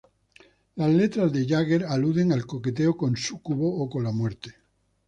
[0.77, 4.55] Las letras de Jagger aluden al coqueteo con Súcubo o con la muerte.